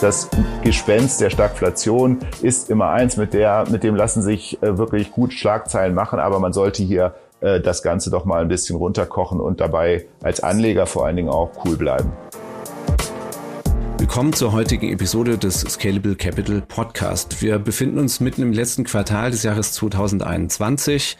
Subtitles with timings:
[0.00, 0.28] Das
[0.62, 5.32] Gespenst der Stagflation ist immer eins, mit, der, mit dem lassen sich äh, wirklich gut
[5.32, 9.60] Schlagzeilen machen, aber man sollte hier äh, das Ganze doch mal ein bisschen runterkochen und
[9.60, 12.12] dabei als Anleger vor allen Dingen auch cool bleiben.
[14.06, 17.42] Willkommen zur heutigen Episode des Scalable Capital Podcast.
[17.42, 21.18] Wir befinden uns mitten im letzten Quartal des Jahres 2021.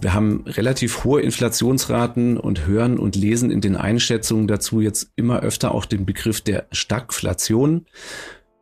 [0.00, 5.40] Wir haben relativ hohe Inflationsraten und hören und lesen in den Einschätzungen dazu jetzt immer
[5.40, 7.86] öfter auch den Begriff der Stagflation.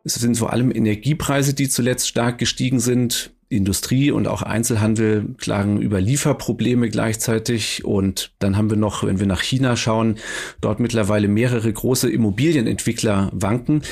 [0.03, 3.31] Es sind vor allem Energiepreise, die zuletzt stark gestiegen sind.
[3.49, 7.85] Industrie und auch Einzelhandel klagen über Lieferprobleme gleichzeitig.
[7.85, 10.17] Und dann haben wir noch, wenn wir nach China schauen,
[10.61, 13.83] dort mittlerweile mehrere große Immobilienentwickler wanken.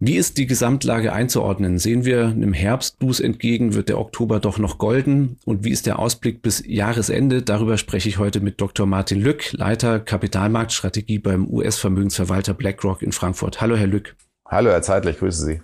[0.00, 1.78] Wie ist die Gesamtlage einzuordnen?
[1.78, 5.38] Sehen wir einem Herbstbuß entgegen, wird der Oktober doch noch golden?
[5.44, 7.42] Und wie ist der Ausblick bis Jahresende?
[7.42, 8.86] Darüber spreche ich heute mit Dr.
[8.86, 13.60] Martin Lück, Leiter Kapitalmarktstrategie beim US-Vermögensverwalter BlackRock in Frankfurt.
[13.60, 14.14] Hallo, Herr Lück.
[14.46, 15.60] Hallo, Herr Zeitlich, grüße Sie.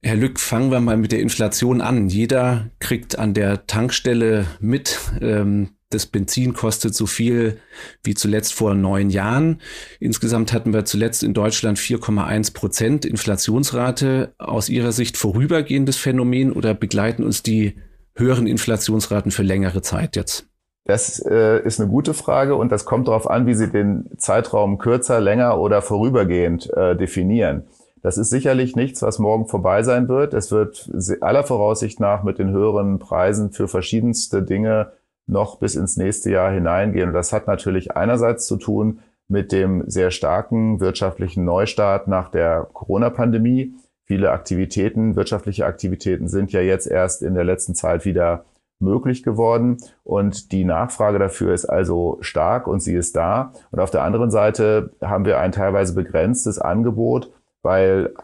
[0.00, 2.08] Herr Lück, fangen wir mal mit der Inflation an.
[2.08, 7.58] Jeder kriegt an der Tankstelle mit, ähm, das Benzin kostet so viel
[8.04, 9.60] wie zuletzt vor neun Jahren.
[9.98, 14.34] Insgesamt hatten wir zuletzt in Deutschland 4,1 Prozent Inflationsrate.
[14.38, 17.76] Aus Ihrer Sicht vorübergehendes Phänomen oder begleiten uns die
[18.14, 20.46] höheren Inflationsraten für längere Zeit jetzt?
[20.84, 24.78] Das äh, ist eine gute Frage und das kommt darauf an, wie Sie den Zeitraum
[24.78, 27.64] kürzer, länger oder vorübergehend äh, definieren.
[28.02, 30.34] Das ist sicherlich nichts, was morgen vorbei sein wird.
[30.34, 34.92] Es wird aller Voraussicht nach mit den höheren Preisen für verschiedenste Dinge
[35.26, 37.08] noch bis ins nächste Jahr hineingehen.
[37.08, 42.68] Und das hat natürlich einerseits zu tun mit dem sehr starken wirtschaftlichen Neustart nach der
[42.72, 43.74] Corona-Pandemie.
[44.06, 48.46] Viele Aktivitäten, wirtschaftliche Aktivitäten sind ja jetzt erst in der letzten Zeit wieder
[48.80, 53.52] möglich geworden und die Nachfrage dafür ist also stark und sie ist da.
[53.70, 57.30] Und auf der anderen Seite haben wir ein teilweise begrenztes Angebot
[57.68, 58.14] weil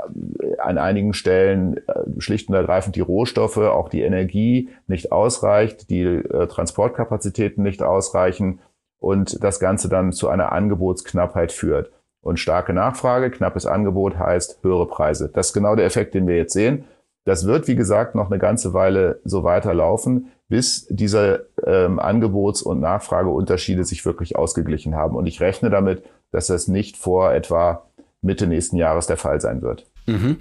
[0.40, 1.82] äh, an einigen Stellen äh,
[2.18, 8.60] schlicht und ergreifend die Rohstoffe, auch die Energie nicht ausreicht, die äh, Transportkapazitäten nicht ausreichen
[9.00, 11.92] und das Ganze dann zu einer Angebotsknappheit führt.
[12.22, 15.28] Und starke Nachfrage, knappes Angebot heißt höhere Preise.
[15.28, 16.86] Das ist genau der Effekt, den wir jetzt sehen.
[17.26, 22.80] Das wird, wie gesagt, noch eine ganze Weile so weiterlaufen, bis diese ähm, Angebots- und
[22.80, 25.16] Nachfrageunterschiede sich wirklich ausgeglichen haben.
[25.16, 27.84] Und ich rechne damit, dass das nicht vor etwa
[28.24, 29.86] Mitte nächsten Jahres der Fall sein wird.
[30.06, 30.36] Mhm.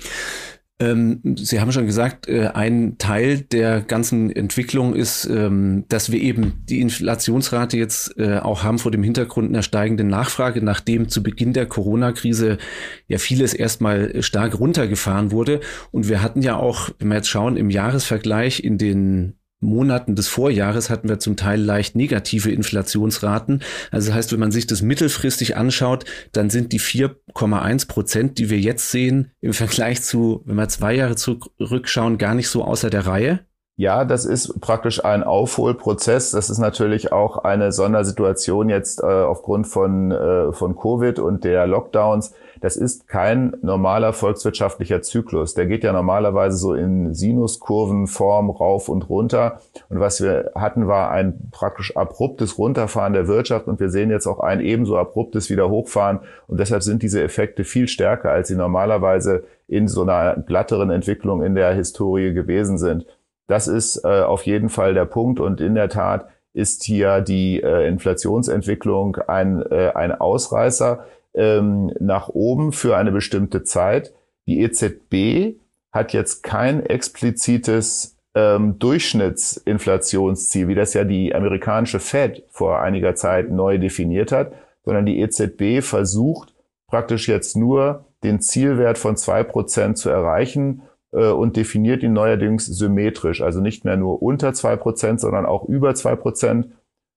[0.80, 6.20] Ähm, Sie haben schon gesagt, äh, ein Teil der ganzen Entwicklung ist, ähm, dass wir
[6.20, 11.22] eben die Inflationsrate jetzt äh, auch haben vor dem Hintergrund einer steigenden Nachfrage, nachdem zu
[11.22, 12.58] Beginn der Corona-Krise
[13.08, 15.62] ja vieles erstmal stark runtergefahren wurde.
[15.92, 20.28] Und wir hatten ja auch, wenn wir jetzt schauen, im Jahresvergleich in den Monaten des
[20.28, 23.62] Vorjahres hatten wir zum Teil leicht negative Inflationsraten.
[23.92, 28.50] Also das heißt, wenn man sich das mittelfristig anschaut, dann sind die 4,1 Prozent, die
[28.50, 32.90] wir jetzt sehen, im Vergleich zu, wenn wir zwei Jahre zurückschauen, gar nicht so außer
[32.90, 33.46] der Reihe.
[33.76, 36.30] Ja, das ist praktisch ein Aufholprozess.
[36.30, 41.66] Das ist natürlich auch eine Sondersituation jetzt äh, aufgrund von, äh, von Covid und der
[41.66, 42.36] Lockdowns.
[42.62, 45.56] Das ist kein normaler volkswirtschaftlicher Zyklus.
[45.56, 49.60] Der geht ja normalerweise so in Sinuskurvenform rauf und runter.
[49.90, 53.68] Und was wir hatten, war ein praktisch abruptes Runterfahren der Wirtschaft.
[53.68, 56.20] Und wir sehen jetzt auch ein ebenso abruptes wieder Hochfahren.
[56.48, 61.42] Und deshalb sind diese Effekte viel stärker, als sie normalerweise in so einer glatteren Entwicklung
[61.42, 63.08] in der Historie gewesen sind.
[63.54, 67.62] Das ist äh, auf jeden Fall der Punkt und in der Tat ist hier die
[67.62, 71.06] äh, Inflationsentwicklung ein, äh, ein Ausreißer
[71.36, 74.12] ähm, nach oben für eine bestimmte Zeit.
[74.48, 75.60] Die EZB
[75.92, 83.52] hat jetzt kein explizites ähm, Durchschnittsinflationsziel, wie das ja die amerikanische Fed vor einiger Zeit
[83.52, 84.54] neu definiert hat,
[84.84, 86.56] sondern die EZB versucht
[86.88, 90.82] praktisch jetzt nur den Zielwert von zwei Prozent zu erreichen
[91.14, 95.96] und definiert ihn neuerdings symmetrisch, also nicht mehr nur unter zwei Prozent, sondern auch über
[95.96, 96.70] zwei Prozent.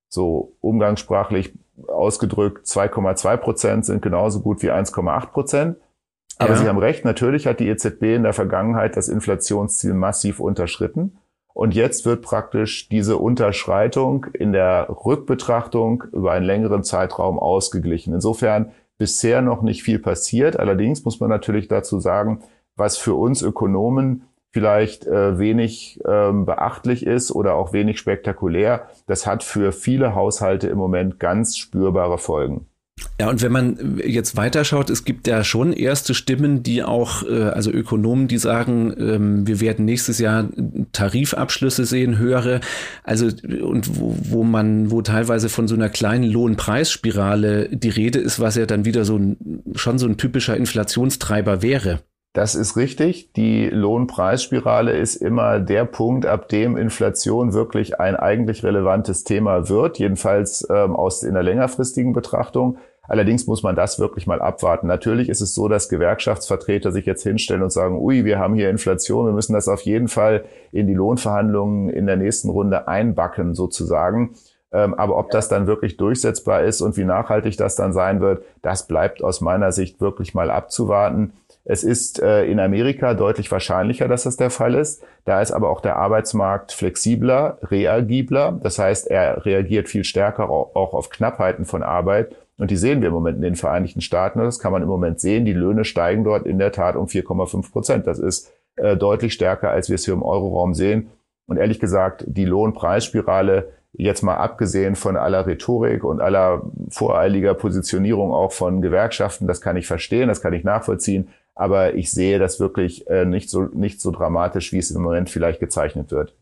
[0.08, 1.52] So umgangssprachlich
[1.88, 5.76] ausgedrückt 2,2 Prozent sind genauso gut wie 1,8 Prozent.
[6.38, 6.56] Aber ja.
[6.56, 11.18] Sie haben recht, natürlich hat die EZB in der Vergangenheit das Inflationsziel massiv unterschritten.
[11.54, 18.12] Und jetzt wird praktisch diese Unterschreitung in der Rückbetrachtung über einen längeren Zeitraum ausgeglichen.
[18.12, 20.58] Insofern bisher noch nicht viel passiert.
[20.58, 22.40] Allerdings muss man natürlich dazu sagen,
[22.76, 29.26] was für uns Ökonomen vielleicht äh, wenig ähm, beachtlich ist oder auch wenig spektakulär, das
[29.26, 32.66] hat für viele Haushalte im Moment ganz spürbare Folgen.
[33.20, 37.44] Ja, und wenn man jetzt weiterschaut, es gibt ja schon erste Stimmen, die auch, äh,
[37.44, 40.48] also Ökonomen, die sagen, ähm, wir werden nächstes Jahr
[40.92, 42.60] Tarifabschlüsse sehen, höhere,
[43.04, 48.40] also und wo, wo man, wo teilweise von so einer kleinen Lohnpreisspirale die Rede ist,
[48.40, 52.00] was ja dann wieder so ein, schon so ein typischer Inflationstreiber wäre.
[52.36, 53.32] Das ist richtig.
[53.32, 59.98] Die Lohnpreisspirale ist immer der Punkt, ab dem Inflation wirklich ein eigentlich relevantes Thema wird,
[59.98, 62.76] jedenfalls ähm, aus in der längerfristigen Betrachtung.
[63.08, 64.86] Allerdings muss man das wirklich mal abwarten.
[64.86, 68.68] Natürlich ist es so, dass Gewerkschaftsvertreter sich jetzt hinstellen und sagen, ui, wir haben hier
[68.68, 73.54] Inflation, wir müssen das auf jeden Fall in die Lohnverhandlungen in der nächsten Runde einbacken
[73.54, 74.34] sozusagen.
[74.72, 78.44] Ähm, aber ob das dann wirklich durchsetzbar ist und wie nachhaltig das dann sein wird,
[78.62, 81.32] das bleibt aus meiner Sicht wirklich mal abzuwarten.
[81.64, 85.02] Es ist äh, in Amerika deutlich wahrscheinlicher, dass das der Fall ist.
[85.24, 88.58] Da ist aber auch der Arbeitsmarkt flexibler, reagibler.
[88.62, 92.36] Das heißt, er reagiert viel stärker auch auf Knappheiten von Arbeit.
[92.58, 94.38] Und die sehen wir im Moment in den Vereinigten Staaten.
[94.38, 95.44] Das kann man im Moment sehen.
[95.44, 98.06] Die Löhne steigen dort in der Tat um 4,5 Prozent.
[98.06, 101.10] Das ist äh, deutlich stärker, als wir es hier im Euroraum sehen.
[101.46, 108.32] Und ehrlich gesagt, die Lohnpreisspirale, jetzt mal abgesehen von aller Rhetorik und aller voreiliger Positionierung
[108.32, 112.60] auch von Gewerkschaften, das kann ich verstehen, das kann ich nachvollziehen aber ich sehe das
[112.60, 116.36] wirklich äh, nicht so nicht so dramatisch, wie es im Moment vielleicht gezeichnet wird.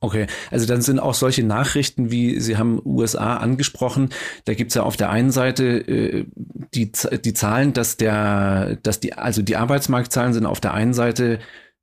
[0.00, 4.10] Okay, also dann sind auch solche Nachrichten, wie Sie haben USA angesprochen,
[4.46, 6.26] da gibt's ja auf der einen Seite äh,
[6.74, 6.90] die,
[7.24, 11.38] die Zahlen, dass der, dass die, also die Arbeitsmarktzahlen sind auf der einen Seite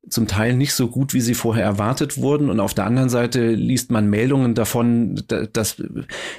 [0.08, 2.48] zum Teil nicht so gut, wie sie vorher erwartet wurden.
[2.48, 5.82] Und auf der anderen Seite liest man Meldungen davon, dass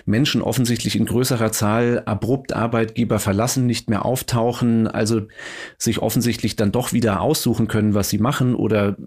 [0.06, 5.22] Menschen offensichtlich in größerer Zahl abrupt Arbeitgeber verlassen, nicht mehr auftauchen, also
[5.78, 8.98] sich offensichtlich dann doch wieder aussuchen können, was sie machen oder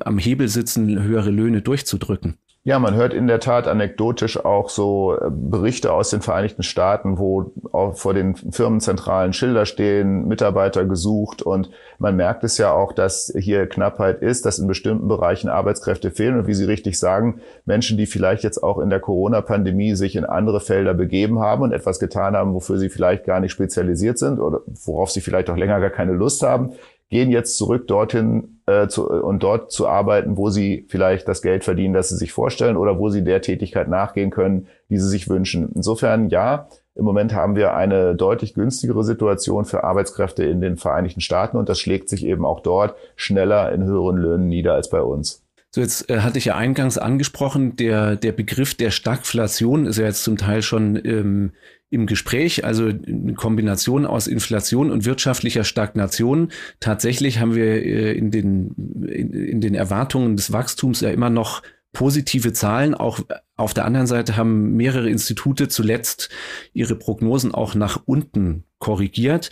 [0.00, 2.36] am Hebel sitzen, höhere Löhne durchzudrücken.
[2.62, 7.18] Ja, man hört in der Tat anekdotisch auch so äh, Berichte aus den Vereinigten Staaten,
[7.18, 12.92] wo auch vor den Firmenzentralen Schilder stehen, Mitarbeiter gesucht und man merkt es ja auch,
[12.92, 17.40] dass hier Knappheit ist, dass in bestimmten Bereichen Arbeitskräfte fehlen und wie Sie richtig sagen,
[17.64, 21.72] Menschen, die vielleicht jetzt auch in der Corona-Pandemie sich in andere Felder begeben haben und
[21.72, 25.56] etwas getan haben, wofür sie vielleicht gar nicht spezialisiert sind oder worauf sie vielleicht auch
[25.56, 26.74] länger gar keine Lust haben,
[27.10, 31.64] gehen jetzt zurück dorthin äh, zu, und dort zu arbeiten, wo sie vielleicht das Geld
[31.64, 35.28] verdienen, das sie sich vorstellen oder wo sie der Tätigkeit nachgehen können, die sie sich
[35.28, 35.70] wünschen.
[35.74, 41.20] Insofern ja, im Moment haben wir eine deutlich günstigere Situation für Arbeitskräfte in den Vereinigten
[41.20, 45.02] Staaten und das schlägt sich eben auch dort schneller in höheren Löhnen nieder als bei
[45.02, 45.39] uns.
[45.72, 50.06] So, jetzt äh, hatte ich ja eingangs angesprochen, der, der Begriff der Stagflation ist ja
[50.06, 51.52] jetzt zum Teil schon ähm,
[51.90, 56.50] im Gespräch, also eine Kombination aus Inflation und wirtschaftlicher Stagnation.
[56.80, 58.74] Tatsächlich haben wir äh, in den,
[59.08, 61.62] in, in den Erwartungen des Wachstums ja immer noch
[61.92, 62.94] positive Zahlen.
[62.94, 63.20] Auch
[63.56, 66.30] auf der anderen Seite haben mehrere Institute zuletzt
[66.72, 69.50] ihre Prognosen auch nach unten korrigiert.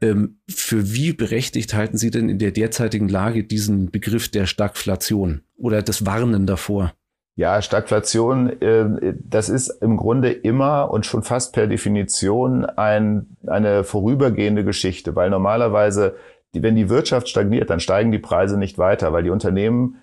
[0.00, 5.42] Ähm, für wie berechtigt halten Sie denn in der derzeitigen Lage diesen Begriff der Stagflation
[5.56, 6.92] oder das Warnen davor?
[7.34, 13.84] Ja, Stagflation, äh, das ist im Grunde immer und schon fast per Definition ein, eine
[13.84, 16.16] vorübergehende Geschichte, weil normalerweise,
[16.52, 19.98] wenn die Wirtschaft stagniert, dann steigen die Preise nicht weiter, weil die Unternehmen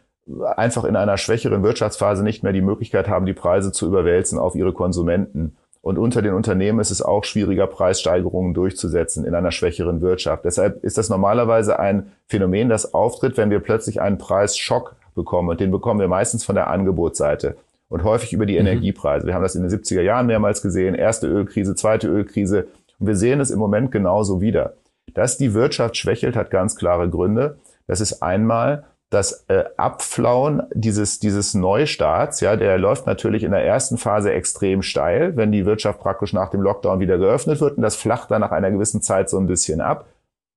[0.55, 4.55] einfach in einer schwächeren Wirtschaftsphase nicht mehr die Möglichkeit haben, die Preise zu überwälzen auf
[4.55, 5.57] ihre Konsumenten.
[5.85, 10.43] Und unter den Unternehmen ist es auch schwieriger, Preissteigerungen durchzusetzen in einer schwächeren Wirtschaft.
[10.43, 15.49] Deshalb ist das normalerweise ein Phänomen, das auftritt, wenn wir plötzlich einen Preisschock bekommen.
[15.49, 17.55] Und den bekommen wir meistens von der Angebotsseite
[17.87, 18.61] und häufig über die mhm.
[18.61, 19.27] Energiepreise.
[19.27, 20.95] Wir haben das in den 70er Jahren mehrmals gesehen.
[20.95, 22.65] Erste Ölkrise, zweite Ölkrise.
[22.97, 24.73] Und wir sehen es im Moment genauso wieder.
[25.13, 27.57] Dass die Wirtschaft schwächelt, hat ganz klare Gründe.
[27.85, 33.63] Das ist einmal das äh, Abflauen dieses, dieses Neustarts, ja, der läuft natürlich in der
[33.63, 37.83] ersten Phase extrem steil, wenn die Wirtschaft praktisch nach dem Lockdown wieder geöffnet wird und
[37.83, 40.07] das flacht dann nach einer gewissen Zeit so ein bisschen ab.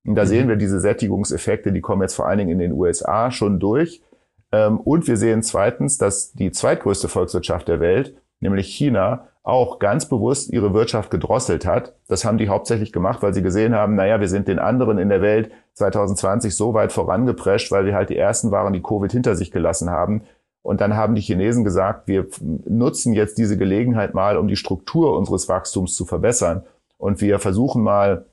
[0.05, 0.29] Und da mhm.
[0.29, 4.03] sehen wir diese Sättigungseffekte, die kommen jetzt vor allen Dingen in den USA schon durch.
[4.51, 10.09] Ähm, und wir sehen zweitens, dass die zweitgrößte Volkswirtschaft der Welt, nämlich China, auch ganz
[10.09, 11.95] bewusst ihre Wirtschaft gedrosselt hat.
[12.07, 15.09] Das haben die hauptsächlich gemacht, weil sie gesehen haben, naja, wir sind den anderen in
[15.09, 19.37] der Welt 2020 so weit vorangeprescht, weil wir halt die ersten waren, die Covid hinter
[19.37, 20.23] sich gelassen haben.
[20.63, 25.17] Und dann haben die Chinesen gesagt, wir nutzen jetzt diese Gelegenheit mal, um die Struktur
[25.17, 26.65] unseres Wachstums zu verbessern.
[26.99, 28.27] Und wir versuchen mal,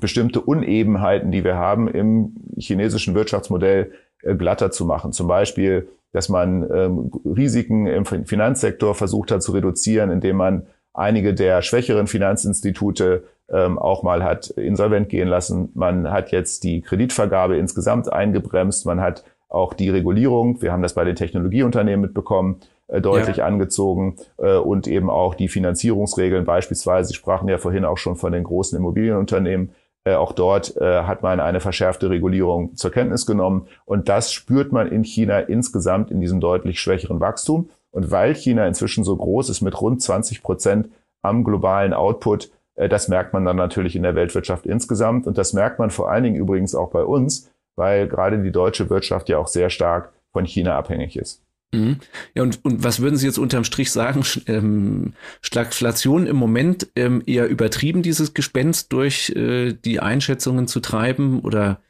[0.00, 5.12] bestimmte Unebenheiten, die wir haben im chinesischen Wirtschaftsmodell äh, glatter zu machen.
[5.12, 11.34] Zum Beispiel, dass man ähm, Risiken im Finanzsektor versucht hat zu reduzieren, indem man einige
[11.34, 15.70] der schwächeren Finanzinstitute ähm, auch mal hat insolvent gehen lassen.
[15.74, 18.86] Man hat jetzt die Kreditvergabe insgesamt eingebremst.
[18.86, 23.46] Man hat auch die Regulierung, wir haben das bei den Technologieunternehmen mitbekommen, äh, deutlich ja.
[23.46, 27.08] angezogen äh, und eben auch die Finanzierungsregeln beispielsweise.
[27.08, 29.70] Sie sprachen ja vorhin auch schon von den großen Immobilienunternehmen.
[30.06, 33.66] Äh, auch dort äh, hat man eine verschärfte Regulierung zur Kenntnis genommen.
[33.86, 37.70] Und das spürt man in China insgesamt in diesem deutlich schwächeren Wachstum.
[37.90, 40.90] Und weil China inzwischen so groß ist mit rund 20 Prozent
[41.22, 45.26] am globalen Output, äh, das merkt man dann natürlich in der Weltwirtschaft insgesamt.
[45.26, 48.88] Und das merkt man vor allen Dingen übrigens auch bei uns, weil gerade die deutsche
[48.88, 51.42] Wirtschaft ja auch sehr stark von China abhängig ist.
[51.72, 51.98] Mhm.
[52.34, 54.22] Ja, und, und was würden Sie jetzt unterm Strich sagen?
[54.46, 61.40] Ähm, Stagflation im Moment ähm, eher übertrieben, dieses Gespenst durch äh, die Einschätzungen zu treiben
[61.40, 61.80] oder?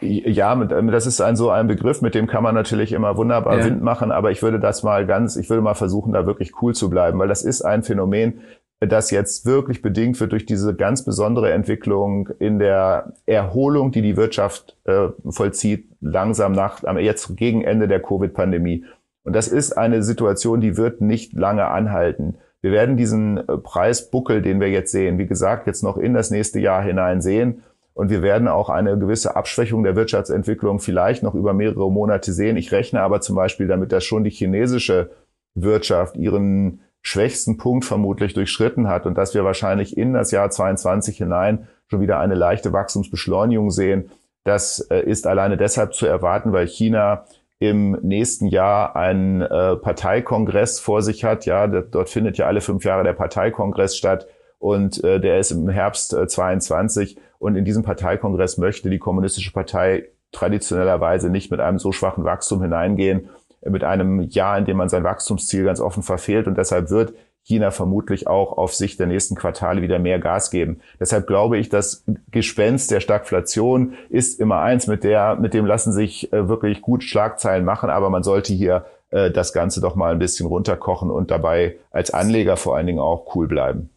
[0.00, 3.64] Ja, das ist ein so ein Begriff, mit dem kann man natürlich immer wunderbar ja.
[3.64, 6.74] Wind machen, aber ich würde das mal ganz, ich würde mal versuchen, da wirklich cool
[6.74, 8.40] zu bleiben, weil das ist ein Phänomen,
[8.80, 14.16] das jetzt wirklich bedingt wird durch diese ganz besondere Entwicklung in der Erholung, die die
[14.16, 18.84] Wirtschaft äh, vollzieht, langsam nach, jetzt gegen Ende der Covid-Pandemie.
[19.26, 22.36] Und das ist eine Situation, die wird nicht lange anhalten.
[22.62, 26.30] Wir werden diesen äh, Preisbuckel, den wir jetzt sehen, wie gesagt, jetzt noch in das
[26.30, 27.64] nächste Jahr hinein sehen.
[27.92, 32.56] Und wir werden auch eine gewisse Abschwächung der Wirtschaftsentwicklung vielleicht noch über mehrere Monate sehen.
[32.56, 35.10] Ich rechne aber zum Beispiel damit, dass schon die chinesische
[35.54, 41.16] Wirtschaft ihren schwächsten Punkt vermutlich durchschritten hat und dass wir wahrscheinlich in das Jahr 22
[41.16, 44.10] hinein schon wieder eine leichte Wachstumsbeschleunigung sehen.
[44.44, 47.24] Das äh, ist alleine deshalb zu erwarten, weil China
[47.58, 51.46] im nächsten Jahr einen äh, Parteikongress vor sich hat.
[51.46, 54.26] Ja, dort findet ja alle fünf Jahre der Parteikongress statt
[54.58, 59.52] und äh, der ist im Herbst äh, 22 und in diesem Parteikongress möchte die kommunistische
[59.52, 63.30] Partei traditionellerweise nicht mit einem so schwachen Wachstum hineingehen
[63.70, 66.46] mit einem Jahr, in dem man sein Wachstumsziel ganz offen verfehlt.
[66.46, 67.14] Und deshalb wird
[67.46, 70.80] China vermutlich auch auf Sicht der nächsten Quartale wieder mehr Gas geben.
[70.98, 75.92] Deshalb glaube ich, das Gespenst der Stagflation ist immer eins, mit der, mit dem lassen
[75.92, 80.10] sich äh, wirklich gut Schlagzeilen machen, aber man sollte hier äh, das Ganze doch mal
[80.10, 83.90] ein bisschen runterkochen und dabei als Anleger vor allen Dingen auch cool bleiben.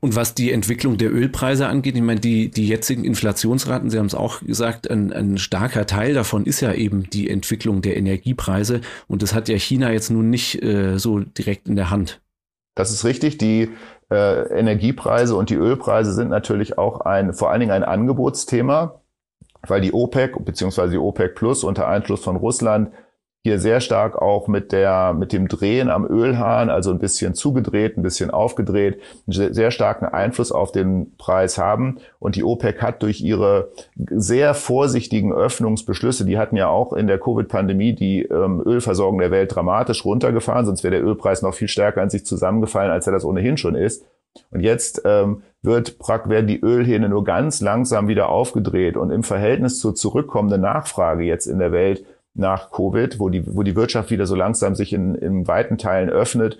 [0.00, 4.06] Und was die Entwicklung der Ölpreise angeht, ich meine, die, die jetzigen Inflationsraten, Sie haben
[4.06, 8.80] es auch gesagt, ein, ein starker Teil davon ist ja eben die Entwicklung der Energiepreise.
[9.06, 12.20] Und das hat ja China jetzt nun nicht äh, so direkt in der Hand.
[12.74, 13.38] Das ist richtig.
[13.38, 13.70] Die
[14.10, 19.00] äh, Energiepreise und die Ölpreise sind natürlich auch ein, vor allen Dingen ein Angebotsthema,
[19.66, 20.90] weil die OPEC bzw.
[20.90, 22.90] die OPEC Plus unter Einfluss von Russland
[23.44, 27.98] hier sehr stark auch mit der, mit dem Drehen am Ölhahn, also ein bisschen zugedreht,
[27.98, 31.98] ein bisschen aufgedreht, einen sehr starken Einfluss auf den Preis haben.
[32.18, 33.68] Und die OPEC hat durch ihre
[34.10, 39.54] sehr vorsichtigen Öffnungsbeschlüsse, die hatten ja auch in der Covid-Pandemie die ähm, Ölversorgung der Welt
[39.54, 43.26] dramatisch runtergefahren, sonst wäre der Ölpreis noch viel stärker an sich zusammengefallen, als er das
[43.26, 44.06] ohnehin schon ist.
[44.52, 49.78] Und jetzt ähm, wird, werden die Ölhähne nur ganz langsam wieder aufgedreht und im Verhältnis
[49.78, 54.26] zur zurückkommenden Nachfrage jetzt in der Welt nach Covid, wo die, wo die Wirtschaft wieder
[54.26, 56.58] so langsam sich in, in weiten Teilen öffnet,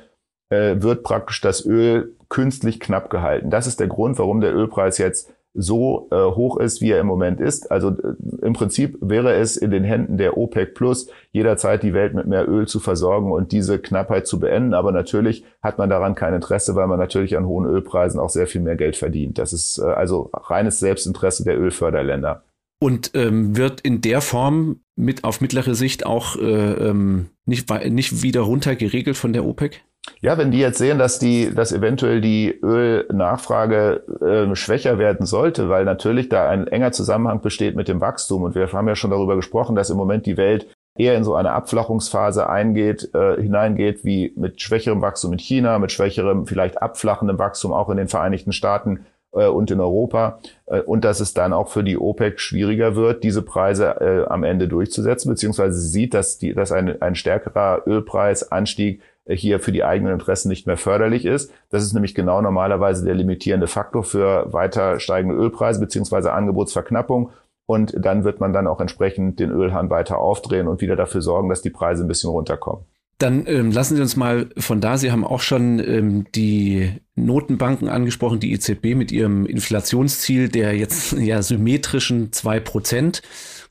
[0.50, 3.50] äh, wird praktisch das Öl künstlich knapp gehalten.
[3.50, 7.06] Das ist der Grund, warum der Ölpreis jetzt so äh, hoch ist, wie er im
[7.06, 7.70] Moment ist.
[7.70, 12.12] Also äh, im Prinzip wäre es in den Händen der OPEC Plus, jederzeit die Welt
[12.12, 14.74] mit mehr Öl zu versorgen und diese Knappheit zu beenden.
[14.74, 18.48] Aber natürlich hat man daran kein Interesse, weil man natürlich an hohen Ölpreisen auch sehr
[18.48, 19.38] viel mehr Geld verdient.
[19.38, 22.42] Das ist äh, also reines Selbstinteresse der Ölförderländer
[22.84, 28.22] und ähm, wird in der Form mit auf mittlere Sicht auch äh, ähm, nicht, nicht
[28.22, 29.80] wieder runter geregelt von der OPEC?
[30.20, 35.70] Ja, wenn die jetzt sehen, dass die, dass eventuell die Ölnachfrage äh, schwächer werden sollte,
[35.70, 39.12] weil natürlich da ein enger Zusammenhang besteht mit dem Wachstum und wir haben ja schon
[39.12, 44.04] darüber gesprochen, dass im Moment die Welt eher in so eine Abflachungsphase eingeht, äh, hineingeht,
[44.04, 48.52] wie mit schwächerem Wachstum in China, mit schwächerem, vielleicht abflachendem Wachstum auch in den Vereinigten
[48.52, 52.96] Staaten äh, und in Europa äh, und dass es dann auch für die OPEC schwieriger
[52.96, 57.14] wird, diese Preise äh, am Ende durchzusetzen, beziehungsweise sie sieht, dass, die, dass ein, ein
[57.14, 61.52] stärkerer Ölpreisanstieg äh, hier für die eigenen Interessen nicht mehr förderlich ist.
[61.70, 67.30] Das ist nämlich genau normalerweise der limitierende Faktor für weiter steigende Ölpreise beziehungsweise Angebotsverknappung.
[67.66, 71.48] Und dann wird man dann auch entsprechend den Ölhahn weiter aufdrehen und wieder dafür sorgen,
[71.48, 72.84] dass die Preise ein bisschen runterkommen.
[73.24, 77.88] Dann ähm, lassen Sie uns mal von da, Sie haben auch schon ähm, die Notenbanken
[77.88, 83.22] angesprochen, die EZB mit ihrem Inflationsziel der jetzt ja symmetrischen zwei Prozent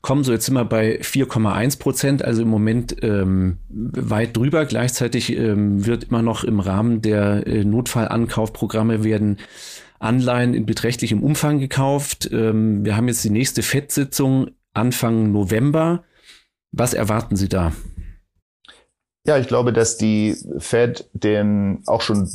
[0.02, 0.24] kommen.
[0.24, 4.64] So jetzt sind wir bei 4,1 Prozent, also im Moment ähm, weit drüber.
[4.64, 9.38] Gleichzeitig ähm, wird immer noch im Rahmen der äh, Notfallankaufprogramme werden
[10.00, 12.28] Anleihen in beträchtlichem Umfang gekauft.
[12.32, 16.02] Ähm, wir haben jetzt die nächste FED-Sitzung Anfang November.
[16.72, 17.72] Was erwarten Sie da?
[19.26, 22.28] Ja, ich glaube, dass die Fed den auch schon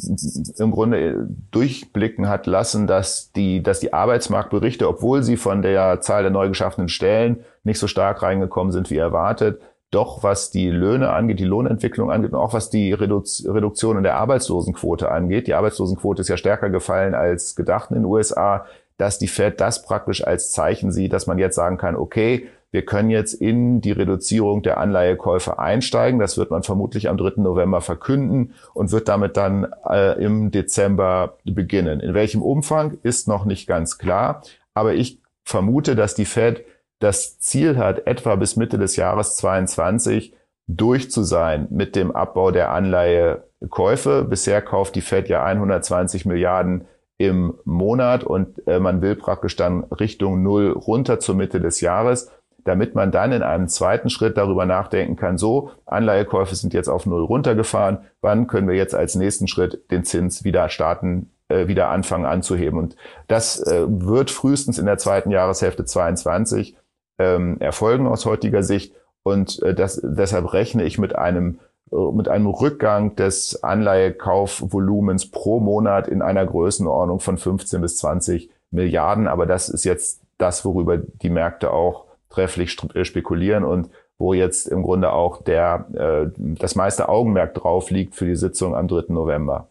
[0.58, 6.24] im Grunde durchblicken hat lassen, dass die, dass die Arbeitsmarktberichte, obwohl sie von der Zahl
[6.24, 11.12] der neu geschaffenen Stellen nicht so stark reingekommen sind wie erwartet, doch was die Löhne
[11.12, 15.46] angeht, die Lohnentwicklung angeht und auch was die Reduktion in der Arbeitslosenquote angeht.
[15.46, 18.66] Die Arbeitslosenquote ist ja stärker gefallen als gedacht in den USA,
[18.98, 22.86] dass die Fed das praktisch als Zeichen sieht, dass man jetzt sagen kann, okay, wir
[22.86, 26.20] können jetzt in die Reduzierung der Anleihekäufe einsteigen.
[26.20, 27.42] Das wird man vermutlich am 3.
[27.42, 32.00] November verkünden und wird damit dann äh, im Dezember beginnen.
[32.00, 34.44] In welchem Umfang ist noch nicht ganz klar.
[34.76, 36.64] Aber ich vermute, dass die Fed
[37.00, 40.36] das Ziel hat, etwa bis Mitte des Jahres 22
[40.68, 44.26] durch zu sein mit dem Abbau der Anleihekäufe.
[44.30, 46.86] Bisher kauft die Fed ja 120 Milliarden
[47.18, 52.32] im Monat und äh, man will praktisch dann Richtung Null runter zur Mitte des Jahres,
[52.70, 57.08] damit man dann in einem zweiten Schritt darüber nachdenken kann, so, Anleihekäufe sind jetzt auf
[57.08, 61.90] Null runtergefahren, wann können wir jetzt als nächsten Schritt den Zins wieder starten, äh, wieder
[61.90, 62.78] anfangen anzuheben.
[62.78, 62.96] Und
[63.28, 66.76] das äh, wird frühestens in der zweiten Jahreshälfte 22
[67.18, 68.94] ähm, erfolgen aus heutiger Sicht.
[69.24, 71.60] Und äh, das, deshalb rechne ich mit einem
[71.92, 78.52] äh, mit einem Rückgang des Anleihekaufvolumens pro Monat in einer Größenordnung von 15 bis 20
[78.70, 79.28] Milliarden.
[79.28, 84.68] Aber das ist jetzt das, worüber die Märkte auch trefflich äh, spekulieren und wo jetzt
[84.68, 89.14] im Grunde auch der, äh, das meiste Augenmerk drauf liegt für die Sitzung am 3.
[89.14, 89.70] November.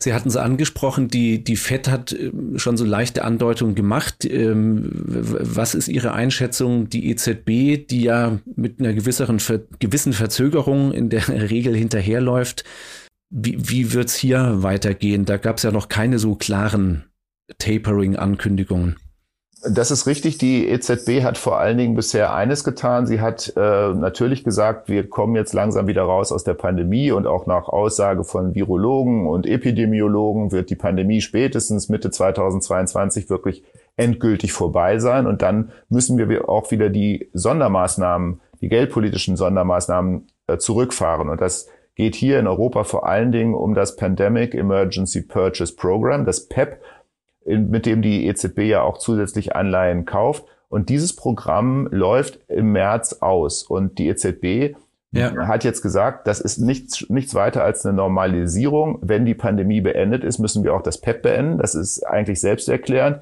[0.00, 4.24] Sie hatten es angesprochen, die, die FED hat ähm, schon so leichte Andeutungen gemacht.
[4.24, 6.90] Ähm, was ist Ihre Einschätzung?
[6.90, 9.40] Die EZB, die ja mit einer gewisseren,
[9.78, 12.64] gewissen Verzögerung in der Regel hinterherläuft,
[13.30, 15.24] wie, wie wird es hier weitergehen?
[15.24, 17.06] Da gab es ja noch keine so klaren
[17.58, 18.96] Tapering-Ankündigungen.
[19.64, 20.38] Das ist richtig.
[20.38, 23.06] Die EZB hat vor allen Dingen bisher eines getan.
[23.06, 27.28] Sie hat äh, natürlich gesagt, wir kommen jetzt langsam wieder raus aus der Pandemie und
[27.28, 33.62] auch nach Aussage von Virologen und Epidemiologen wird die Pandemie spätestens Mitte 2022 wirklich
[33.96, 35.28] endgültig vorbei sein.
[35.28, 41.28] Und dann müssen wir auch wieder die Sondermaßnahmen, die geldpolitischen Sondermaßnahmen äh, zurückfahren.
[41.28, 46.24] Und das geht hier in Europa vor allen Dingen um das Pandemic Emergency Purchase Program,
[46.24, 46.80] das PEP
[47.46, 50.44] mit dem die EZB ja auch zusätzlich Anleihen kauft.
[50.68, 53.62] Und dieses Programm läuft im März aus.
[53.62, 54.74] Und die EZB
[55.12, 55.46] ja.
[55.46, 58.98] hat jetzt gesagt, das ist nichts, nichts weiter als eine Normalisierung.
[59.02, 61.58] Wenn die Pandemie beendet ist, müssen wir auch das PEP beenden.
[61.58, 63.20] Das ist eigentlich selbsterklärend.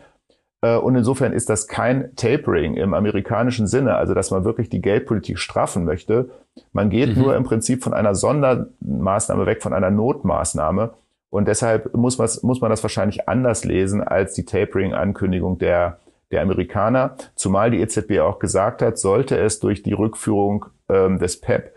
[0.62, 4.80] Äh, und insofern ist das kein Tapering im amerikanischen Sinne, also dass man wirklich die
[4.80, 6.30] Geldpolitik straffen möchte.
[6.73, 7.23] Man geht mhm.
[7.23, 10.90] nur im Prinzip von einer Sondermaßnahme weg, von einer Notmaßnahme.
[11.30, 16.00] Und deshalb muss, man, muss man das wahrscheinlich anders lesen als die Tapering-Ankündigung der,
[16.32, 17.16] der Amerikaner.
[17.36, 21.73] Zumal die EZB auch gesagt hat, sollte es durch die Rückführung ähm, des PEP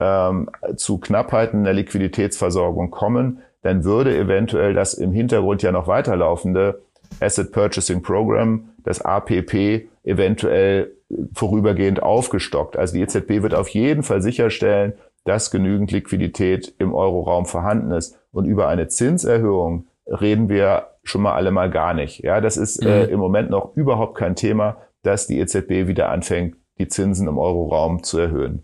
[0.00, 6.82] ähm, zu Knappheiten der Liquiditätsversorgung kommen, dann würde eventuell das im Hintergrund ja noch weiterlaufende
[7.20, 10.92] Asset Purchasing Program, das APP, eventuell
[11.34, 12.76] vorübergehend aufgestockt.
[12.76, 18.18] Also die EZB wird auf jeden Fall sicherstellen, dass genügend Liquidität im Euroraum vorhanden ist.
[18.36, 22.22] Und über eine Zinserhöhung reden wir schon mal alle mal gar nicht.
[22.22, 22.90] Ja, das ist äh, mhm.
[22.90, 27.38] äh, im Moment noch überhaupt kein Thema, dass die EZB wieder anfängt, die Zinsen im
[27.38, 28.62] Euroraum zu erhöhen.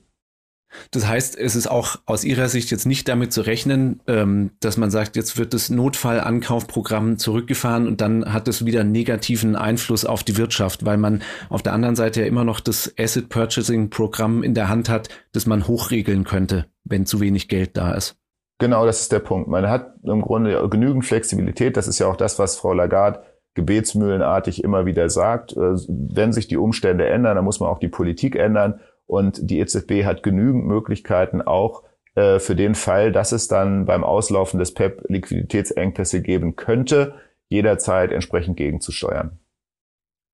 [0.90, 4.76] Das heißt, es ist auch aus Ihrer Sicht jetzt nicht damit zu rechnen, ähm, dass
[4.76, 10.04] man sagt, jetzt wird das Notfallankaufprogramm zurückgefahren und dann hat es wieder einen negativen Einfluss
[10.04, 13.88] auf die Wirtschaft, weil man auf der anderen Seite ja immer noch das Asset Purchasing
[13.88, 18.21] Programm in der Hand hat, das man hochregeln könnte, wenn zu wenig Geld da ist.
[18.62, 19.48] Genau, das ist der Punkt.
[19.48, 21.76] Man hat im Grunde genügend Flexibilität.
[21.76, 25.50] Das ist ja auch das, was Frau Lagarde gebetsmühlenartig immer wieder sagt.
[25.56, 28.78] Äh, wenn sich die Umstände ändern, dann muss man auch die Politik ändern.
[29.06, 31.82] Und die EZB hat genügend Möglichkeiten auch
[32.14, 37.14] äh, für den Fall, dass es dann beim Auslaufen des PEP Liquiditätsengpässe geben könnte,
[37.48, 39.40] jederzeit entsprechend gegenzusteuern.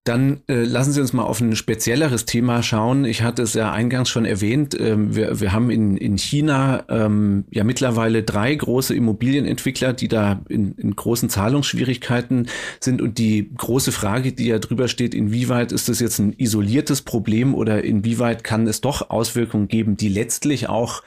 [0.05, 3.05] Dann äh, lassen Sie uns mal auf ein spezielleres Thema schauen.
[3.05, 4.75] Ich hatte es ja eingangs schon erwähnt.
[4.81, 10.41] Ähm, wir, wir haben in, in China ähm, ja mittlerweile drei große Immobilienentwickler, die da
[10.49, 12.49] in, in großen Zahlungsschwierigkeiten
[12.81, 13.03] sind.
[13.03, 17.55] Und die große Frage, die ja drüber steht, inwieweit ist das jetzt ein isoliertes Problem
[17.55, 21.03] oder inwieweit kann es doch Auswirkungen geben, die letztlich auch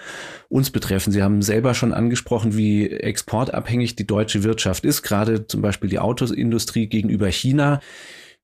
[0.47, 1.11] uns betreffen.
[1.11, 5.97] Sie haben selber schon angesprochen, wie exportabhängig die deutsche Wirtschaft ist, gerade zum Beispiel die
[5.97, 7.79] Autosindustrie gegenüber China.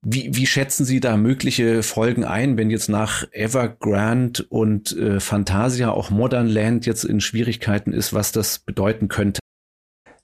[0.09, 5.91] Wie, wie schätzen Sie da mögliche Folgen ein, wenn jetzt nach Evergrande und äh, Fantasia
[5.91, 9.41] auch Modern Land jetzt in Schwierigkeiten ist, was das bedeuten könnte?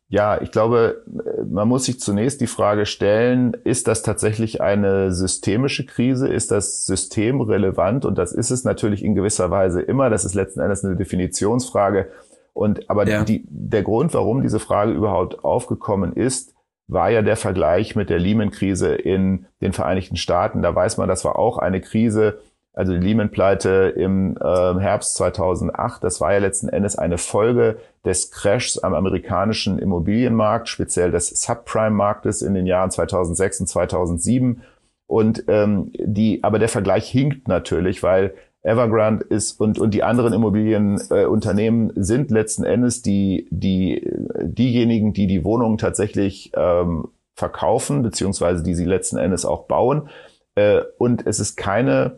[0.08, 1.04] Ja, ich glaube,
[1.50, 6.30] man muss sich zunächst die Frage stellen, ist das tatsächlich eine systemische Krise?
[6.30, 8.06] Ist das systemrelevant?
[8.06, 10.10] Und das ist es natürlich in gewisser Weise immer.
[10.10, 12.08] Das ist letzten Endes eine Definitionsfrage.
[12.54, 13.26] Und aber ja.
[13.26, 16.53] die, der Grund, warum diese Frage überhaupt aufgekommen ist,
[16.93, 20.62] war ja der Vergleich mit der Lehman-Krise in den Vereinigten Staaten.
[20.62, 22.39] Da weiß man, das war auch eine Krise,
[22.73, 28.32] also die Lehman-Pleite im äh, Herbst 2008, das war ja letzten Endes eine Folge des
[28.32, 34.62] Crashs am amerikanischen Immobilienmarkt, speziell des Subprime-Marktes in den Jahren 2006 und 2007.
[35.06, 40.34] Und ähm, die, aber der Vergleich hinkt natürlich, weil Evergrande ist und, und die anderen
[40.34, 44.10] Immobilienunternehmen äh, sind letzten Endes die, die,
[44.41, 50.10] diejenigen, die die Wohnungen tatsächlich ähm, verkaufen, beziehungsweise die sie letzten Endes auch bauen.
[50.56, 52.15] Äh, und es ist keine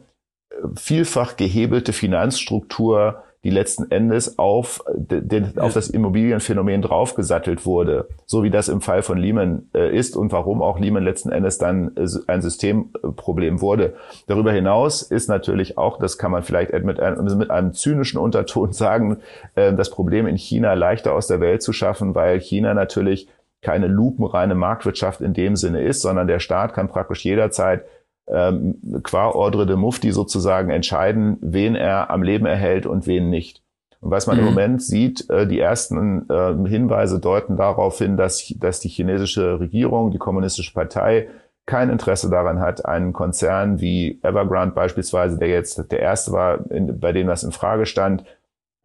[0.51, 8.41] äh, vielfach gehebelte Finanzstruktur, die letzten Endes auf, den, auf das Immobilienphänomen draufgesattelt wurde, so
[8.41, 11.95] wie das im Fall von Lehman äh, ist und warum auch Lehman letzten Endes dann
[11.95, 13.93] äh, ein Systemproblem wurde.
[14.25, 18.73] Darüber hinaus ist natürlich auch, das kann man vielleicht mit einem, mit einem zynischen Unterton
[18.73, 19.17] sagen,
[19.53, 23.27] äh, das Problem in China leichter aus der Welt zu schaffen, weil China natürlich
[23.61, 27.83] keine lupenreine Marktwirtschaft in dem Sinne ist, sondern der Staat kann praktisch jederzeit
[28.27, 33.61] ähm, qua Ordre de Mufti sozusagen entscheiden, wen er am Leben erhält und wen nicht.
[34.01, 34.43] Und was man mhm.
[34.43, 39.59] im Moment sieht, äh, die ersten äh, Hinweise deuten darauf hin, dass, dass die chinesische
[39.59, 41.29] Regierung, die kommunistische Partei,
[41.65, 46.99] kein Interesse daran hat, einen Konzern wie Evergrande beispielsweise, der jetzt der erste war, in,
[46.99, 48.23] bei dem das in Frage stand,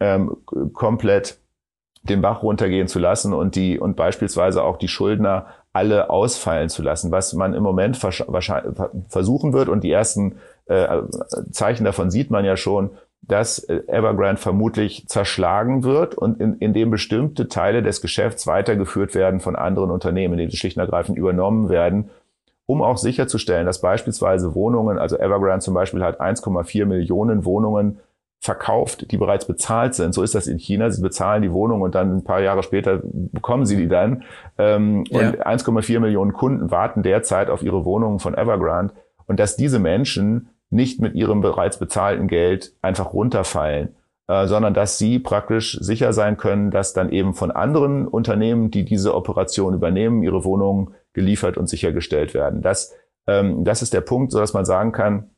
[0.00, 0.36] ähm,
[0.72, 1.38] komplett
[2.02, 6.82] den Bach runtergehen zu lassen und die und beispielsweise auch die Schuldner alle ausfallen zu
[6.82, 9.68] lassen, was man im Moment versuchen wird.
[9.68, 11.02] Und die ersten äh,
[11.52, 12.90] Zeichen davon sieht man ja schon,
[13.22, 19.14] dass äh, Evergrande vermutlich zerschlagen wird und in, in dem bestimmte Teile des Geschäfts weitergeführt
[19.14, 22.10] werden von anderen Unternehmen, die schlicht und ergreifend übernommen werden,
[22.66, 28.00] um auch sicherzustellen, dass beispielsweise Wohnungen, also Evergrande zum Beispiel hat 1,4 Millionen Wohnungen
[28.40, 30.14] verkauft, die bereits bezahlt sind.
[30.14, 30.90] So ist das in China.
[30.90, 34.24] Sie bezahlen die Wohnung und dann ein paar Jahre später bekommen sie die dann.
[34.56, 35.28] Ähm, ja.
[35.28, 38.94] Und 1,4 Millionen Kunden warten derzeit auf ihre Wohnungen von Evergrande.
[39.26, 43.94] Und dass diese Menschen nicht mit ihrem bereits bezahlten Geld einfach runterfallen,
[44.28, 48.86] äh, sondern dass sie praktisch sicher sein können, dass dann eben von anderen Unternehmen, die
[48.86, 52.62] diese Operation übernehmen, ihre Wohnungen geliefert und sichergestellt werden.
[52.62, 52.94] Das,
[53.26, 55.30] ähm, das ist der Punkt, so dass man sagen kann,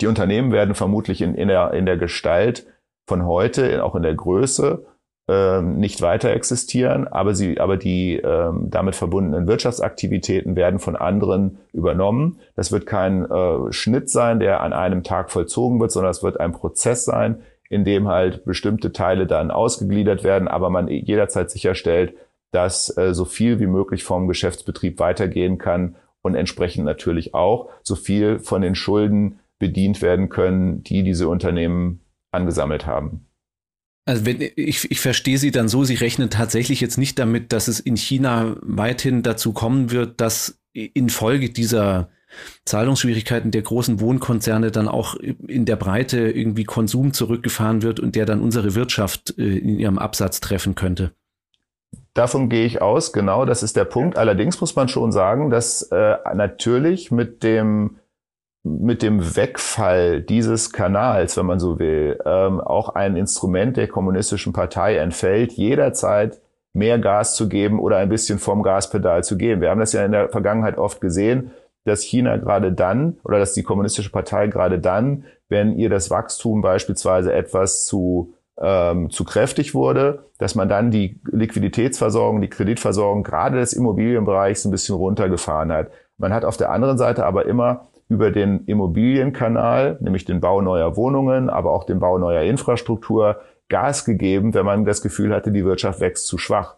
[0.00, 2.66] die Unternehmen werden vermutlich in, in, der, in der Gestalt
[3.06, 4.84] von heute, auch in der Größe,
[5.28, 11.58] ähm, nicht weiter existieren, aber sie, aber die ähm, damit verbundenen Wirtschaftsaktivitäten werden von anderen
[11.72, 12.40] übernommen.
[12.56, 16.40] Das wird kein äh, Schnitt sein, der an einem Tag vollzogen wird, sondern es wird
[16.40, 22.14] ein Prozess sein, in dem halt bestimmte Teile dann ausgegliedert werden, aber man jederzeit sicherstellt,
[22.50, 27.94] dass äh, so viel wie möglich vom Geschäftsbetrieb weitergehen kann und entsprechend natürlich auch so
[27.94, 32.00] viel von den Schulden bedient werden können, die diese Unternehmen
[32.32, 33.26] angesammelt haben.
[34.06, 37.68] Also wenn, ich, ich verstehe Sie dann so, Sie rechnen tatsächlich jetzt nicht damit, dass
[37.68, 42.08] es in China weithin dazu kommen wird, dass infolge dieser
[42.64, 48.26] Zahlungsschwierigkeiten der großen Wohnkonzerne dann auch in der Breite irgendwie Konsum zurückgefahren wird und der
[48.26, 51.12] dann unsere Wirtschaft äh, in ihrem Absatz treffen könnte.
[52.14, 54.16] Davon gehe ich aus, genau, das ist der Punkt.
[54.16, 57.99] Allerdings muss man schon sagen, dass äh, natürlich mit dem
[58.62, 64.52] mit dem Wegfall dieses Kanals, wenn man so will, ähm, auch ein Instrument der kommunistischen
[64.52, 66.40] Partei entfällt, jederzeit
[66.72, 69.60] mehr Gas zu geben oder ein bisschen vom Gaspedal zu gehen.
[69.60, 71.52] Wir haben das ja in der Vergangenheit oft gesehen,
[71.84, 76.60] dass China gerade dann oder dass die kommunistische Partei gerade dann, wenn ihr das Wachstum
[76.60, 83.58] beispielsweise etwas zu ähm, zu kräftig wurde, dass man dann die Liquiditätsversorgung, die Kreditversorgung gerade
[83.58, 85.90] des Immobilienbereichs ein bisschen runtergefahren hat.
[86.18, 90.96] Man hat auf der anderen Seite aber immer über den Immobilienkanal, nämlich den Bau neuer
[90.96, 93.36] Wohnungen, aber auch den Bau neuer Infrastruktur,
[93.68, 96.74] Gas gegeben, wenn man das Gefühl hatte, die Wirtschaft wächst zu schwach.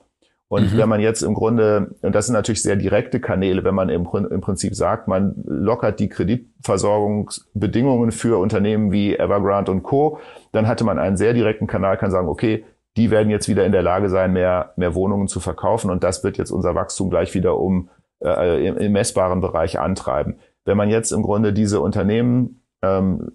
[0.49, 0.77] Und mhm.
[0.77, 4.07] wenn man jetzt im Grunde, und das sind natürlich sehr direkte Kanäle, wenn man im,
[4.13, 10.19] im Prinzip sagt, man lockert die Kreditversorgungsbedingungen für Unternehmen wie Evergrande und Co.,
[10.53, 12.67] dann hatte man einen sehr direkten Kanal, kann sagen, okay,
[12.99, 16.23] die werden jetzt wieder in der Lage sein, mehr, mehr Wohnungen zu verkaufen und das
[16.23, 17.89] wird jetzt unser Wachstum gleich wieder um
[18.23, 20.37] äh, im, im messbaren Bereich antreiben.
[20.65, 23.33] Wenn man jetzt im Grunde diese Unternehmen, ähm,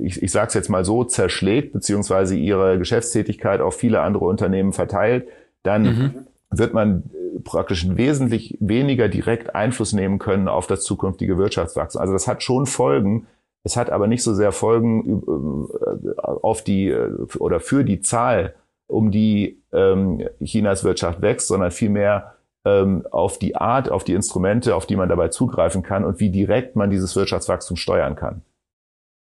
[0.00, 4.72] ich, ich sage es jetzt mal so, zerschlägt, beziehungsweise ihre Geschäftstätigkeit auf viele andere Unternehmen
[4.72, 5.28] verteilt,
[5.62, 6.14] dann mhm.
[6.50, 7.10] wird man
[7.44, 12.00] praktisch wesentlich weniger direkt Einfluss nehmen können auf das zukünftige Wirtschaftswachstum.
[12.00, 13.26] Also das hat schon Folgen.
[13.64, 18.54] Es hat aber nicht so sehr Folgen äh, auf die äh, oder für die Zahl,
[18.86, 22.34] um die ähm, Chinas Wirtschaft wächst, sondern vielmehr
[22.68, 26.30] ähm, auf die Art, auf die Instrumente, auf die man dabei zugreifen kann und wie
[26.30, 28.42] direkt man dieses Wirtschaftswachstum steuern kann.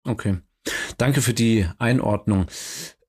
[0.07, 0.37] Okay.
[0.97, 2.47] Danke für die Einordnung.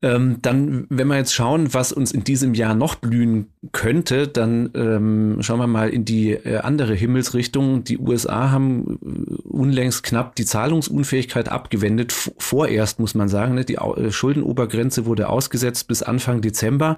[0.01, 4.71] Ähm, dann, wenn wir jetzt schauen, was uns in diesem Jahr noch blühen könnte, dann
[4.75, 7.83] ähm, schauen wir mal in die äh, andere Himmelsrichtung.
[7.83, 12.13] Die USA haben äh, unlängst knapp die Zahlungsunfähigkeit abgewendet.
[12.39, 13.65] vorerst muss man sagen, ne?
[13.65, 16.97] die äh, Schuldenobergrenze wurde ausgesetzt bis Anfang Dezember.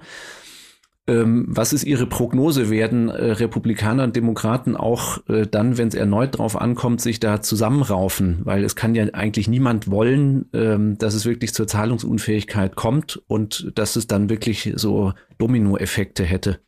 [1.07, 2.69] Ähm, was ist Ihre Prognose?
[2.69, 7.41] Werden äh, Republikaner und Demokraten auch äh, dann, wenn es erneut drauf ankommt, sich da
[7.41, 8.41] zusammenraufen?
[8.43, 13.71] Weil es kann ja eigentlich niemand wollen, ähm, dass es wirklich zur Zahlungsunfähigkeit kommt und
[13.75, 16.59] dass es dann wirklich so Dominoeffekte hätte.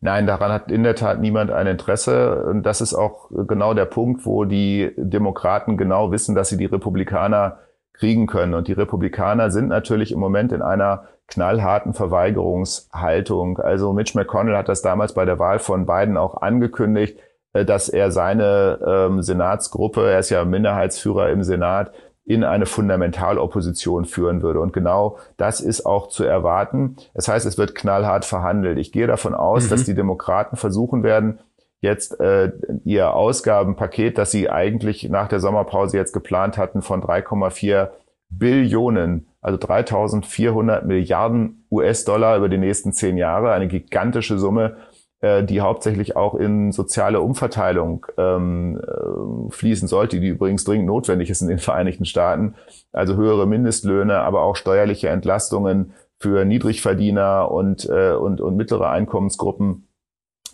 [0.00, 2.44] Nein, daran hat in der Tat niemand ein Interesse.
[2.44, 6.66] Und das ist auch genau der Punkt, wo die Demokraten genau wissen, dass sie die
[6.66, 7.58] Republikaner
[7.92, 8.54] kriegen können.
[8.54, 13.58] Und die Republikaner sind natürlich im Moment in einer knallharten Verweigerungshaltung.
[13.58, 17.18] Also Mitch McConnell hat das damals bei der Wahl von Biden auch angekündigt,
[17.54, 21.92] äh, dass er seine ähm, Senatsgruppe, er ist ja Minderheitsführer im Senat,
[22.24, 24.60] in eine Fundamentalopposition führen würde.
[24.60, 26.96] Und genau das ist auch zu erwarten.
[27.14, 28.78] Das heißt, es wird knallhart verhandelt.
[28.78, 29.70] Ich gehe davon aus, mhm.
[29.70, 31.40] dass die Demokraten versuchen werden,
[31.80, 32.52] jetzt äh,
[32.84, 37.88] ihr Ausgabenpaket, das sie eigentlich nach der Sommerpause jetzt geplant hatten, von 3,4
[38.28, 44.76] Billionen, also 3.400 Milliarden US-Dollar über die nächsten zehn Jahre, eine gigantische Summe,
[45.20, 51.28] äh, die hauptsächlich auch in soziale Umverteilung ähm, äh, fließen sollte, die übrigens dringend notwendig
[51.28, 52.54] ist in den Vereinigten Staaten.
[52.92, 59.88] Also höhere Mindestlöhne, aber auch steuerliche Entlastungen für Niedrigverdiener und, äh, und, und mittlere Einkommensgruppen.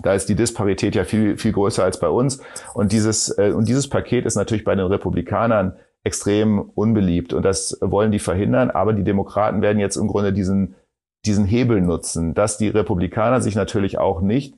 [0.01, 2.40] Da ist die Disparität ja viel, viel größer als bei uns.
[2.72, 7.32] Und dieses, äh, und dieses Paket ist natürlich bei den Republikanern extrem unbeliebt.
[7.32, 8.70] Und das wollen die verhindern.
[8.70, 10.74] Aber die Demokraten werden jetzt im Grunde diesen
[11.24, 14.56] diesen Hebel nutzen, dass die Republikaner sich natürlich auch nicht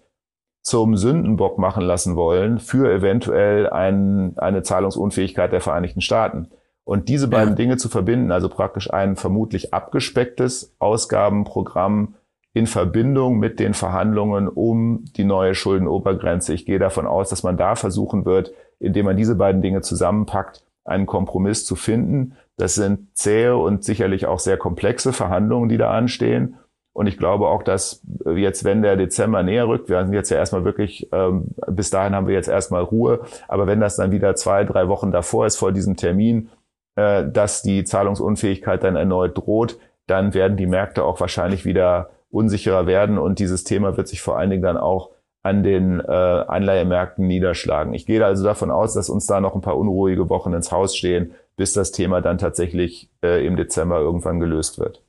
[0.62, 6.48] zum Sündenbock machen lassen wollen für eventuell ein, eine Zahlungsunfähigkeit der Vereinigten Staaten.
[6.84, 7.54] Und diese beiden ja.
[7.54, 12.14] Dinge zu verbinden, also praktisch ein vermutlich abgespecktes Ausgabenprogramm
[12.52, 16.52] in Verbindung mit den Verhandlungen um die neue Schuldenobergrenze.
[16.52, 20.64] Ich gehe davon aus, dass man da versuchen wird, indem man diese beiden Dinge zusammenpackt,
[20.90, 22.36] einen Kompromiss zu finden.
[22.56, 26.56] Das sind zähe und sicherlich auch sehr komplexe Verhandlungen, die da anstehen.
[26.92, 28.02] Und ich glaube auch, dass
[28.34, 32.14] jetzt, wenn der Dezember näher rückt, wir sind jetzt ja erstmal wirklich, ähm, bis dahin
[32.14, 35.56] haben wir jetzt erstmal Ruhe, aber wenn das dann wieder zwei, drei Wochen davor ist,
[35.56, 36.50] vor diesem Termin,
[36.96, 42.86] äh, dass die Zahlungsunfähigkeit dann erneut droht, dann werden die Märkte auch wahrscheinlich wieder unsicherer
[42.86, 45.10] werden und dieses Thema wird sich vor allen Dingen dann auch
[45.42, 47.94] an den äh, Anleihemärkten niederschlagen.
[47.94, 50.96] Ich gehe also davon aus, dass uns da noch ein paar unruhige Wochen ins Haus
[50.96, 55.02] stehen, bis das Thema dann tatsächlich äh, im Dezember irgendwann gelöst wird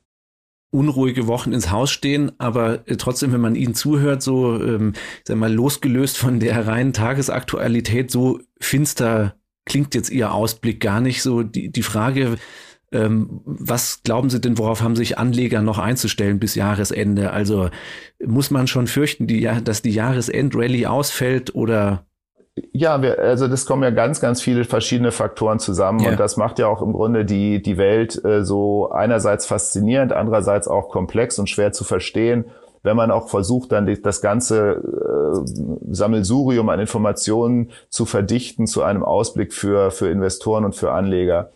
[0.72, 5.36] unruhige Wochen ins Haus stehen, aber äh, trotzdem, wenn man ihnen zuhört, so, ähm, sag
[5.36, 11.22] mal, losgelöst von der reinen Tagesaktualität, so finster klingt jetzt Ihr Ausblick gar nicht.
[11.22, 12.36] So die, die Frage,
[12.92, 17.32] was glauben Sie denn, worauf haben sich Anleger noch einzustellen bis Jahresende?
[17.32, 17.70] Also
[18.24, 22.04] muss man schon fürchten, die, dass die Jahresendrallye ausfällt oder
[22.72, 26.10] ja, wir, also das kommen ja ganz, ganz viele verschiedene Faktoren zusammen ja.
[26.10, 30.68] und das macht ja auch im Grunde die, die Welt äh, so einerseits faszinierend, andererseits
[30.68, 32.44] auch komplex und schwer zu verstehen,
[32.82, 39.02] wenn man auch versucht, dann das ganze äh, Sammelsurium an Informationen zu verdichten zu einem
[39.02, 41.52] Ausblick für, für Investoren und für Anleger.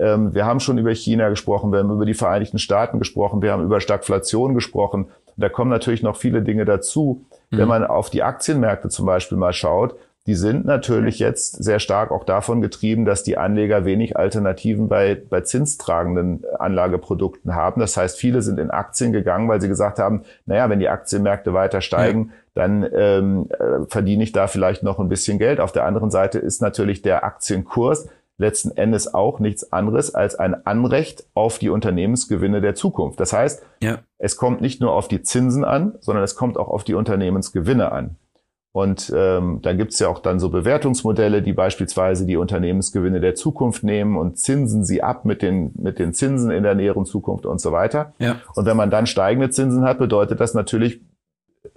[0.00, 3.52] Ähm, wir haben schon über China gesprochen, wir haben über die Vereinigten Staaten gesprochen, wir
[3.52, 5.08] haben über Stagflation gesprochen.
[5.36, 7.24] Da kommen natürlich noch viele Dinge dazu.
[7.50, 7.58] Mhm.
[7.58, 9.94] Wenn man auf die Aktienmärkte zum Beispiel mal schaut,
[10.26, 15.20] die sind natürlich jetzt sehr stark auch davon getrieben, dass die Anleger wenig Alternativen bei,
[15.28, 17.80] bei zinstragenden Anlageprodukten haben.
[17.80, 21.54] Das heißt, viele sind in Aktien gegangen, weil sie gesagt haben, naja, wenn die Aktienmärkte
[21.54, 22.32] weiter steigen, ja.
[22.54, 25.58] dann ähm, äh, verdiene ich da vielleicht noch ein bisschen Geld.
[25.58, 28.06] Auf der anderen Seite ist natürlich der Aktienkurs
[28.40, 33.20] letzten Endes auch nichts anderes als ein Anrecht auf die Unternehmensgewinne der Zukunft.
[33.20, 33.98] Das heißt, ja.
[34.18, 37.92] es kommt nicht nur auf die Zinsen an, sondern es kommt auch auf die Unternehmensgewinne
[37.92, 38.16] an.
[38.72, 43.82] Und ähm, da gibt's ja auch dann so Bewertungsmodelle, die beispielsweise die Unternehmensgewinne der Zukunft
[43.82, 47.60] nehmen und zinsen sie ab mit den, mit den Zinsen in der näheren Zukunft und
[47.60, 48.14] so weiter.
[48.18, 48.36] Ja.
[48.54, 51.00] Und wenn man dann steigende Zinsen hat, bedeutet das natürlich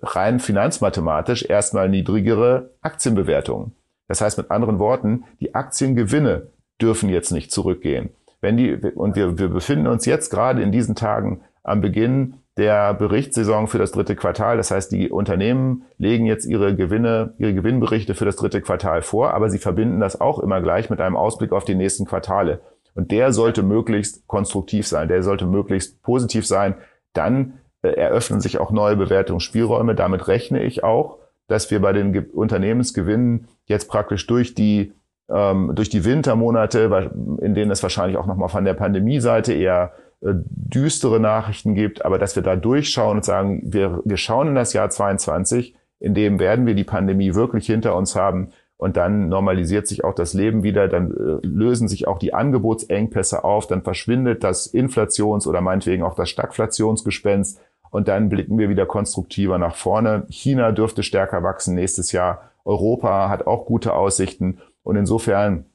[0.04, 3.74] rein finanzmathematisch erstmal niedrigere Aktienbewertungen.
[4.08, 6.48] Das heißt mit anderen Worten, die Aktiengewinne
[6.82, 8.10] dürfen jetzt nicht zurückgehen.
[8.42, 12.94] Wenn die, und wir, wir befinden uns jetzt gerade in diesen Tagen am Beginn der
[12.94, 14.58] Berichtssaison für das dritte Quartal.
[14.58, 19.34] Das heißt, die Unternehmen legen jetzt ihre Gewinne, ihre Gewinnberichte für das dritte Quartal vor,
[19.34, 22.62] aber sie verbinden das auch immer gleich mit einem Ausblick auf die nächsten Quartale.
[22.96, 26.76] Und der sollte möglichst konstruktiv sein, der sollte möglichst positiv sein.
[27.14, 29.96] Dann äh, eröffnen sich auch neue Bewertungsspielräume.
[29.96, 34.94] Damit rechne ich auch, dass wir bei den Ge Unternehmensgewinnen jetzt praktisch durch die
[35.34, 40.34] ähm, durch die Wintermonate, in denen es wahrscheinlich auch nochmal von der Pandemie-Seite eher äh,
[40.46, 44.74] düstere Nachrichten gibt, aber dass wir da durchschauen und sagen, wir, wir schauen in das
[44.74, 48.50] Jahr 22, in dem werden wir die Pandemie wirklich hinter uns haben.
[48.78, 53.44] Und dann normalisiert sich auch das Leben wieder, dann äh, lösen sich auch die Angebotsengpässe
[53.44, 57.60] auf, dann verschwindet das Inflations- oder meinetwegen auch das Stagflationsgespenst.
[57.90, 60.26] Und dann blicken wir wieder konstruktiver nach vorne.
[60.30, 62.50] China dürfte stärker wachsen nächstes Jahr.
[62.66, 65.66] Europa hat auch gute Aussichten und insofern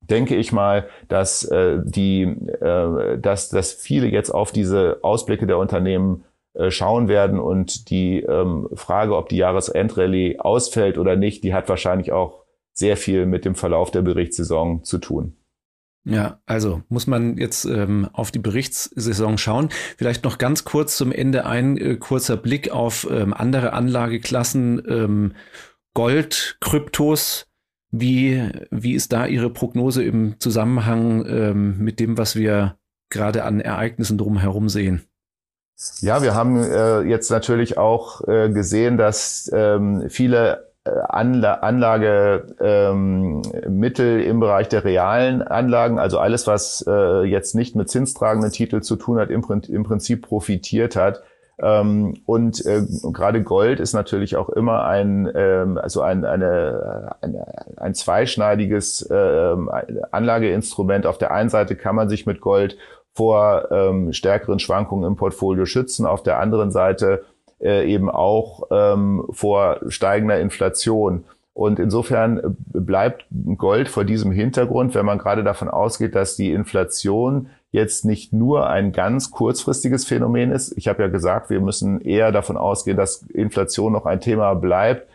[0.00, 5.58] denke ich mal, dass äh, die, äh, dass, dass viele jetzt auf diese Ausblicke der
[5.58, 7.38] Unternehmen äh, schauen werden.
[7.38, 12.42] Und die ähm, Frage, ob die Jahresendrallye ausfällt oder nicht, die hat wahrscheinlich auch
[12.74, 15.36] sehr viel mit dem Verlauf der Berichtssaison zu tun.
[16.04, 19.68] Ja, also muss man jetzt ähm, auf die Berichtssaison schauen.
[19.96, 25.34] Vielleicht noch ganz kurz zum Ende ein äh, kurzer Blick auf ähm, andere Anlageklassen, ähm,
[25.94, 27.46] Gold, Kryptos.
[27.92, 32.76] Wie, wie ist da Ihre Prognose im Zusammenhang ähm, mit dem, was wir
[33.10, 35.02] gerade an Ereignissen drumherum sehen?
[36.00, 42.50] Ja, wir haben äh, jetzt natürlich auch äh, gesehen, dass ähm, viele äh, Anla Anlagemittel
[44.20, 48.82] ähm, im Bereich der realen Anlagen, also alles, was äh, jetzt nicht mit zinstragenden Titeln
[48.82, 51.22] zu tun hat, im, im Prinzip profitiert hat.
[51.58, 57.46] Ähm, und äh, gerade Gold ist natürlich auch immer ein, ähm, also ein, eine, eine,
[57.76, 59.56] ein zweischneidiges äh,
[60.10, 61.06] Anlageinstrument.
[61.06, 62.76] Auf der einen Seite kann man sich mit Gold
[63.14, 67.24] vor ähm, stärkeren Schwankungen im Portfolio schützen, auf der anderen Seite
[67.60, 71.24] äh, eben auch ähm, vor steigender Inflation.
[71.54, 73.26] Und insofern bleibt
[73.58, 78.68] Gold vor diesem Hintergrund, wenn man gerade davon ausgeht, dass die Inflation jetzt nicht nur
[78.68, 80.76] ein ganz kurzfristiges Phänomen ist.
[80.76, 85.08] Ich habe ja gesagt, wir müssen eher davon ausgehen, dass Inflation noch ein Thema bleibt,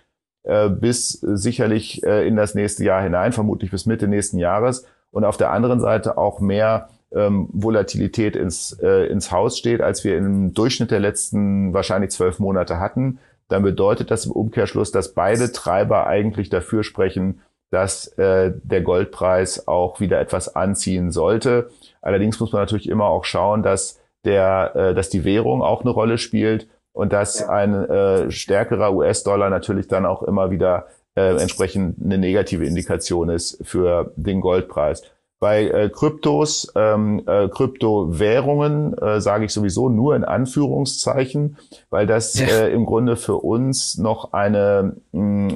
[0.43, 4.86] äh, bis sicherlich äh, in das nächste Jahr hinein, vermutlich bis Mitte nächsten Jahres.
[5.12, 10.04] Und auf der anderen Seite auch mehr ähm, Volatilität ins, äh, ins Haus steht, als
[10.04, 15.13] wir im Durchschnitt der letzten wahrscheinlich zwölf Monate hatten, dann bedeutet das im Umkehrschluss, dass
[15.13, 21.70] beide Treiber eigentlich dafür sprechen, dass äh, der Goldpreis auch wieder etwas anziehen sollte.
[22.08, 25.89] Allerdings muss man natürlich immer auch schauen, dass der, äh, dass die Währung auch eine
[25.89, 31.98] Rolle spielt und dass ein äh, stärkerer US-Dollar natürlich dann auch immer wieder äh, entsprechend
[32.02, 35.04] eine negative Indikation ist für den Goldpreis.
[35.41, 41.58] Bei äh, Kryptos, ähm, äh, Kryptowährungen äh, sage ich sowieso nur in Anführungszeichen,
[41.89, 42.48] weil das ja.
[42.48, 45.56] äh, im Grunde für uns noch eine, mh,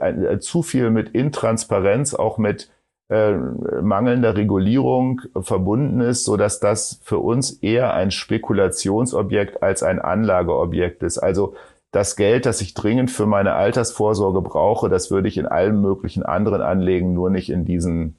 [0.00, 2.70] ein, äh, zu viel mit Intransparenz, auch mit
[3.08, 3.32] äh,
[3.82, 11.02] mangelnder Regulierung verbunden ist, so dass das für uns eher ein Spekulationsobjekt als ein Anlageobjekt
[11.02, 11.18] ist.
[11.18, 11.54] Also
[11.90, 16.22] das Geld, das ich dringend für meine Altersvorsorge brauche, das würde ich in allen möglichen
[16.22, 18.16] anderen anlegen, nur nicht in diesen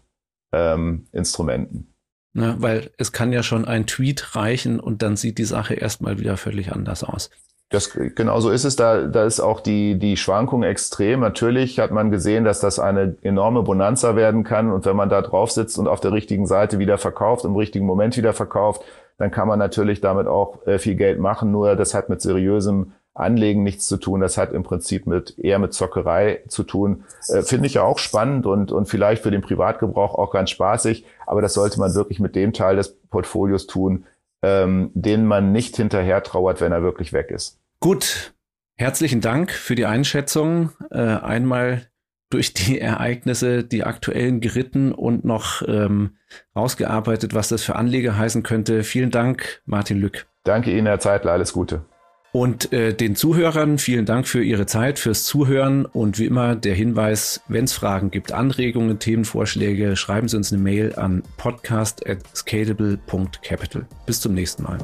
[0.51, 1.93] ähm, Instrumenten.
[2.33, 6.19] Ja, weil es kann ja schon ein Tweet reichen und dann sieht die Sache erstmal
[6.19, 7.29] wieder völlig anders aus.
[7.69, 8.75] Das, genau so ist es.
[8.75, 11.19] Da, da ist auch die, die Schwankung extrem.
[11.19, 14.71] Natürlich hat man gesehen, dass das eine enorme Bonanza werden kann.
[14.71, 17.85] Und wenn man da drauf sitzt und auf der richtigen Seite wieder verkauft, im richtigen
[17.85, 18.83] Moment wieder verkauft,
[19.19, 21.51] dann kann man natürlich damit auch äh, viel Geld machen.
[21.51, 24.21] Nur das hat mit seriösem Anlegen nichts zu tun.
[24.21, 27.03] Das hat im Prinzip mit eher mit Zockerei zu tun.
[27.27, 31.05] Äh, Finde ich ja auch spannend und, und vielleicht für den Privatgebrauch auch ganz spaßig.
[31.27, 34.05] Aber das sollte man wirklich mit dem Teil des Portfolios tun,
[34.41, 37.59] ähm, den man nicht hinterher trauert, wenn er wirklich weg ist.
[37.79, 38.33] Gut.
[38.75, 40.71] Herzlichen Dank für die Einschätzung.
[40.89, 41.89] Äh, einmal
[42.29, 46.17] durch die Ereignisse, die aktuellen geritten und noch ähm,
[46.55, 48.83] rausgearbeitet, was das für Anleger heißen könnte.
[48.83, 50.27] Vielen Dank, Martin Lück.
[50.43, 51.33] Danke Ihnen, Herr Zeitler.
[51.33, 51.85] Alles Gute.
[52.31, 56.75] Und äh, den Zuhörern vielen Dank für Ihre Zeit, fürs Zuhören und wie immer der
[56.75, 63.87] Hinweis, wenn es Fragen gibt, Anregungen, Themenvorschläge, schreiben Sie uns eine Mail an podcast@scalable.capital.
[64.05, 64.77] Bis zum nächsten Mal.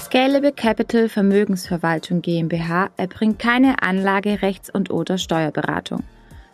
[0.00, 6.02] Scalable Capital Vermögensverwaltung GmbH erbringt keine Anlage, Rechts- und oder Steuerberatung.